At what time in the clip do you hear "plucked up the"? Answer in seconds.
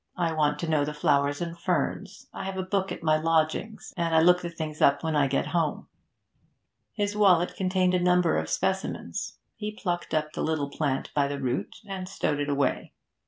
9.71-10.41